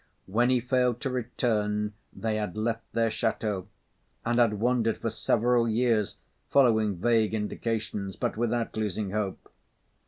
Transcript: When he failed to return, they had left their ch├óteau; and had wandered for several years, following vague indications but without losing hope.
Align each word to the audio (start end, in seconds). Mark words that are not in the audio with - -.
When 0.25 0.49
he 0.49 0.59
failed 0.59 0.99
to 1.01 1.11
return, 1.11 1.93
they 2.11 2.37
had 2.37 2.57
left 2.57 2.91
their 2.91 3.11
ch├óteau; 3.11 3.67
and 4.25 4.39
had 4.39 4.55
wandered 4.55 4.97
for 4.97 5.11
several 5.11 5.69
years, 5.69 6.15
following 6.49 6.95
vague 6.95 7.35
indications 7.35 8.15
but 8.15 8.35
without 8.35 8.75
losing 8.75 9.11
hope. 9.11 9.51